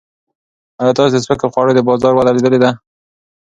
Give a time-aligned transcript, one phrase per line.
[0.81, 2.69] ایا تاسو د سپکو خوړو د بازار وده لیدلې ده؟